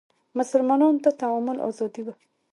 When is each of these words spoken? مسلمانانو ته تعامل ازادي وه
مسلمانانو 0.37 1.01
ته 1.03 1.11
تعامل 1.21 1.57
ازادي 1.69 2.01
وه 2.05 2.13